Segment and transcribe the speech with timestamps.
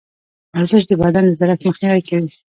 [0.55, 2.29] ورزش د بدن د زړښت مخنیوی کوي.